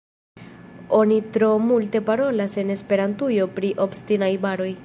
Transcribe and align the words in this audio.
Oni 0.99 1.21
tro 1.21 1.59
multe 1.65 2.01
parolas 2.09 2.57
en 2.63 2.75
Esperantujo 2.79 3.49
pri 3.59 3.73
“obstinaj 3.89 4.37
baroj”. 4.49 4.71